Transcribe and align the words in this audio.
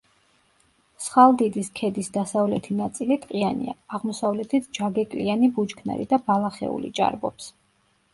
მსხალდიდის 0.99 1.67
ქედის 1.79 2.07
დასავლეთი 2.15 2.77
ნაწილი 2.79 3.17
ტყიანია, 3.25 3.75
აღმოსავლეთით 3.97 4.71
ჯაგეკლიანი 4.79 5.51
ბუჩქნარი 5.59 6.09
და 6.15 6.21
ბალახეული 6.31 6.91
ჭარბობს. 7.03 7.51